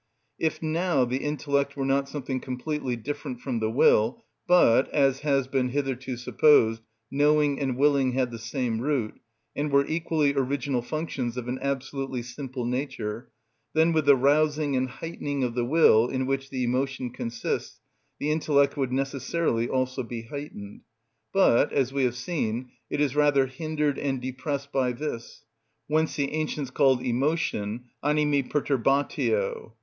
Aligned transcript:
If 0.39 0.63
now 0.63 1.05
the 1.05 1.19
intellect 1.23 1.77
were 1.77 1.85
not 1.85 2.09
something 2.09 2.39
completely 2.39 2.95
different 2.95 3.39
from 3.39 3.59
the 3.59 3.69
will, 3.69 4.23
but, 4.47 4.89
as 4.89 5.19
has 5.19 5.45
been 5.47 5.69
hitherto 5.69 6.17
supposed, 6.17 6.81
knowing 7.11 7.59
and 7.59 7.77
willing 7.77 8.13
had 8.13 8.31
the 8.31 8.39
same 8.39 8.79
root, 8.81 9.19
and 9.55 9.71
were 9.71 9.85
equally 9.85 10.33
original 10.33 10.81
functions 10.81 11.37
of 11.37 11.47
an 11.47 11.59
absolutely 11.61 12.23
simple 12.23 12.65
nature, 12.65 13.29
then 13.73 13.93
with 13.93 14.07
the 14.07 14.15
rousing 14.15 14.75
and 14.75 14.89
heightening 14.89 15.43
of 15.43 15.53
the 15.53 15.65
will, 15.65 16.07
in 16.07 16.25
which 16.25 16.49
the 16.49 16.63
emotion 16.63 17.11
consists, 17.11 17.79
the 18.17 18.31
intellect 18.31 18.75
would 18.75 18.91
necessarily 18.91 19.69
also 19.69 20.01
be 20.01 20.23
heightened; 20.23 20.81
but, 21.31 21.71
as 21.71 21.93
we 21.93 22.05
have 22.05 22.15
seen, 22.15 22.71
it 22.89 22.99
is 22.99 23.15
rather 23.15 23.45
hindered 23.45 23.99
and 23.99 24.19
depressed 24.19 24.71
by 24.71 24.91
this; 24.93 25.45
whence 25.85 26.15
the 26.15 26.31
ancients 26.33 26.71
called 26.71 27.03
emotion 27.03 27.83
animi 28.03 28.41
perturbatio. 28.41 29.73